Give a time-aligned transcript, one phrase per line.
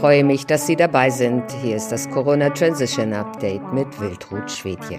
[0.00, 1.44] freue mich, dass Sie dabei sind.
[1.60, 4.98] Hier ist das Corona Transition Update mit Wildrut Schwedje.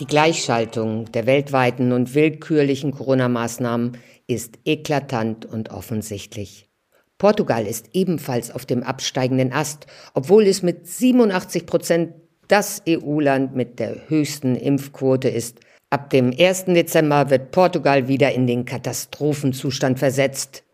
[0.00, 3.96] Die Gleichschaltung der weltweiten und willkürlichen Corona-Maßnahmen
[4.26, 6.68] ist eklatant und offensichtlich.
[7.16, 12.14] Portugal ist ebenfalls auf dem absteigenden Ast, obwohl es mit 87 Prozent
[12.48, 15.60] das EU-Land mit der höchsten Impfquote ist.
[15.90, 16.64] Ab dem 1.
[16.64, 20.64] Dezember wird Portugal wieder in den Katastrophenzustand versetzt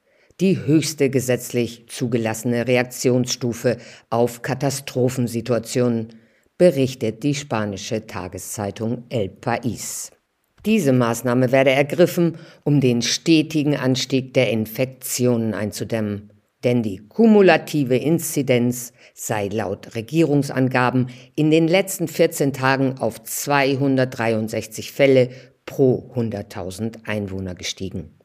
[0.41, 3.79] die höchste gesetzlich zugelassene Reaktionsstufe
[4.11, 6.09] auf Katastrophensituationen,
[6.59, 10.11] berichtet die spanische Tageszeitung El País.
[10.67, 16.33] Diese Maßnahme werde ergriffen, um den stetigen Anstieg der Infektionen einzudämmen.
[16.65, 25.31] Denn die kumulative Inzidenz sei laut Regierungsangaben in den letzten 14 Tagen auf 263 Fälle
[25.65, 28.18] pro 100.000 Einwohner gestiegen.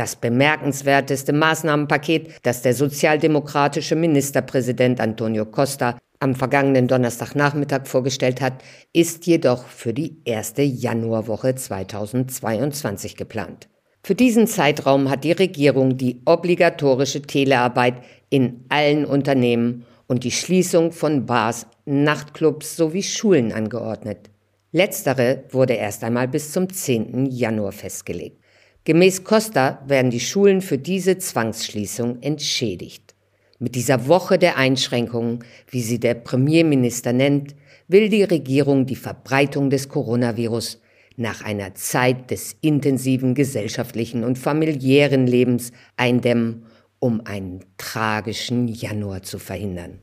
[0.00, 9.26] Das bemerkenswerteste Maßnahmenpaket, das der sozialdemokratische Ministerpräsident Antonio Costa am vergangenen Donnerstagnachmittag vorgestellt hat, ist
[9.26, 13.68] jedoch für die erste Januarwoche 2022 geplant.
[14.02, 17.96] Für diesen Zeitraum hat die Regierung die obligatorische Telearbeit
[18.30, 24.30] in allen Unternehmen und die Schließung von Bars, Nachtclubs sowie Schulen angeordnet.
[24.72, 27.26] Letztere wurde erst einmal bis zum 10.
[27.26, 28.39] Januar festgelegt.
[28.90, 33.14] Gemäß Costa werden die Schulen für diese Zwangsschließung entschädigt.
[33.60, 37.54] Mit dieser Woche der Einschränkungen, wie sie der Premierminister nennt,
[37.86, 40.80] will die Regierung die Verbreitung des Coronavirus
[41.16, 46.66] nach einer Zeit des intensiven gesellschaftlichen und familiären Lebens eindämmen,
[46.98, 50.00] um einen tragischen Januar zu verhindern.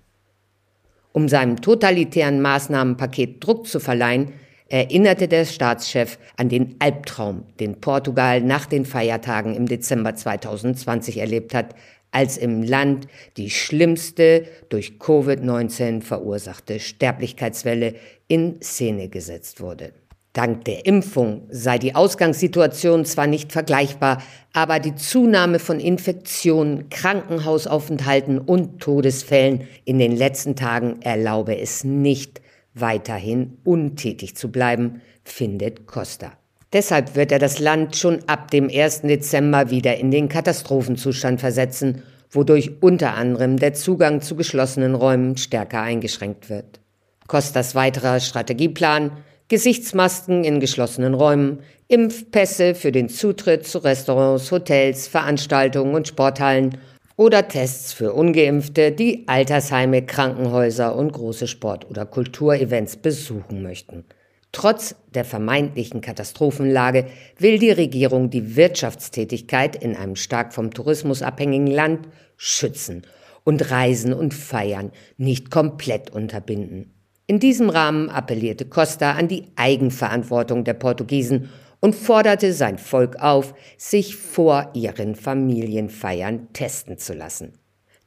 [1.12, 4.32] Um seinem totalitären Maßnahmenpaket Druck zu verleihen,
[4.70, 11.54] erinnerte der Staatschef an den Albtraum, den Portugal nach den Feiertagen im Dezember 2020 erlebt
[11.54, 11.76] hat,
[12.12, 13.08] als im Land
[13.38, 17.96] die schlimmste durch Covid-19 verursachte Sterblichkeitswelle
[18.28, 19.94] in Szene gesetzt wurde.
[20.34, 24.22] Dank der Impfung sei die Ausgangssituation zwar nicht vergleichbar,
[24.54, 32.42] aber die Zunahme von Infektionen, Krankenhausaufenthalten und Todesfällen in den letzten Tagen erlaube es nicht,
[32.82, 36.34] weiterhin untätig zu bleiben, findet Costa.
[36.74, 39.02] Deshalb wird er das Land schon ab dem 1.
[39.04, 45.82] Dezember wieder in den Katastrophenzustand versetzen, wodurch unter anderem der Zugang zu geschlossenen Räumen stärker
[45.82, 46.82] eingeschränkt wird.
[47.28, 49.12] Costas weiterer Strategieplan
[49.50, 56.78] Gesichtsmasken in geschlossenen Räumen, Impfpässe für den Zutritt zu Restaurants, Hotels, Veranstaltungen und Sporthallen
[57.18, 64.06] oder Tests für ungeimpfte, die Altersheime, Krankenhäuser und große Sport- oder Kulturevents besuchen möchten.
[64.52, 67.08] Trotz der vermeintlichen Katastrophenlage
[67.38, 72.08] will die Regierung die Wirtschaftstätigkeit in einem stark vom Tourismus abhängigen Land
[72.38, 73.02] schützen
[73.44, 76.94] und Reisen und Feiern nicht komplett unterbinden.
[77.26, 83.54] In diesem Rahmen appellierte Costa an die Eigenverantwortung der Portugiesen und forderte sein Volk auf,
[83.78, 87.54] sich vor ihren Familienfeiern testen zu lassen.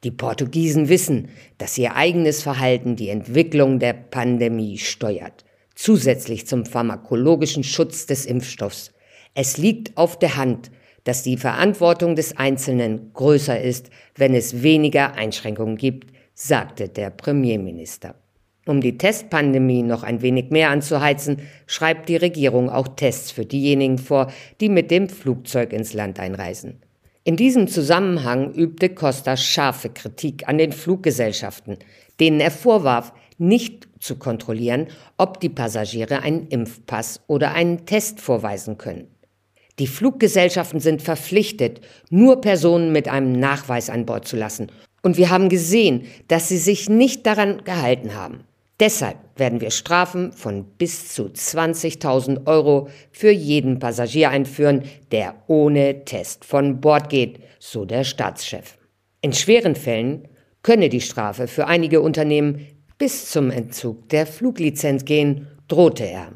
[0.03, 5.45] Die Portugiesen wissen, dass ihr eigenes Verhalten die Entwicklung der Pandemie steuert,
[5.75, 8.91] zusätzlich zum pharmakologischen Schutz des Impfstoffs.
[9.35, 10.71] Es liegt auf der Hand,
[11.03, 18.15] dass die Verantwortung des Einzelnen größer ist, wenn es weniger Einschränkungen gibt, sagte der Premierminister.
[18.67, 23.97] Um die Testpandemie noch ein wenig mehr anzuheizen, schreibt die Regierung auch Tests für diejenigen
[23.97, 26.79] vor, die mit dem Flugzeug ins Land einreisen.
[27.23, 31.77] In diesem Zusammenhang übte Costa scharfe Kritik an den Fluggesellschaften,
[32.19, 38.77] denen er vorwarf, nicht zu kontrollieren, ob die Passagiere einen Impfpass oder einen Test vorweisen
[38.77, 39.07] können.
[39.79, 44.71] Die Fluggesellschaften sind verpflichtet, nur Personen mit einem Nachweis an Bord zu lassen.
[45.01, 48.43] Und wir haben gesehen, dass sie sich nicht daran gehalten haben.
[48.81, 54.81] Deshalb werden wir Strafen von bis zu 20.000 Euro für jeden Passagier einführen,
[55.11, 58.79] der ohne Test von Bord geht, so der Staatschef.
[59.21, 60.27] In schweren Fällen
[60.63, 62.65] könne die Strafe für einige Unternehmen
[62.97, 66.31] bis zum Entzug der Fluglizenz gehen, drohte er.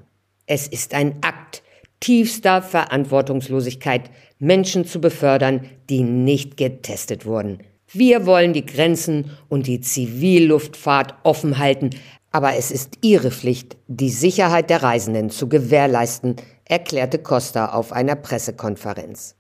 [0.46, 1.64] Es ist ein Akt
[2.00, 7.58] tiefster Verantwortungslosigkeit, Menschen zu befördern, die nicht getestet wurden.
[7.92, 11.92] Wir wollen die Grenzen und die Zivilluftfahrt offen halten,
[12.36, 16.36] aber es ist ihre Pflicht, die Sicherheit der Reisenden zu gewährleisten,
[16.66, 19.38] erklärte Costa auf einer Pressekonferenz.